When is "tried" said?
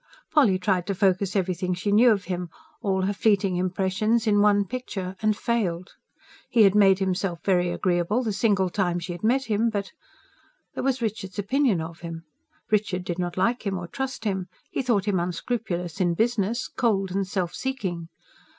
0.57-0.87